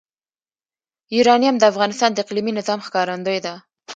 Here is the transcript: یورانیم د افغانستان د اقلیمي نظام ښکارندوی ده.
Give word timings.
یورانیم 1.15 1.55
د 1.59 1.63
افغانستان 1.71 2.09
د 2.13 2.17
اقلیمي 2.23 2.51
نظام 2.59 2.79
ښکارندوی 2.85 3.39
ده. 3.45 3.53